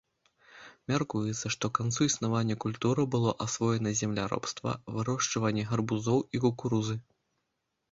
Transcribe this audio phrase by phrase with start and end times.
[0.91, 6.95] Мяркуецца, што к канцу існавання культуры было асвоена земляробства, вырошчванне гарбузоў і кукурузы.